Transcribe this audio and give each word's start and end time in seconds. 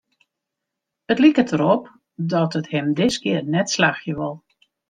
It 1.15 1.19
liket 1.23 1.51
derop 1.51 1.83
dat 2.31 2.57
it 2.59 2.71
him 2.73 2.87
diskear 2.99 3.43
net 3.53 3.67
slagje 3.75 4.13
wol. 4.19 4.35